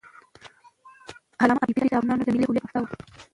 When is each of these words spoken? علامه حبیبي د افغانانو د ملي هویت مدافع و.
علامه 1.41 1.59
حبیبي 1.63 1.79
د 1.81 1.85
افغانانو 1.97 2.25
د 2.25 2.29
ملي 2.35 2.45
هویت 2.47 2.63
مدافع 2.65 2.79
و. 2.81 2.89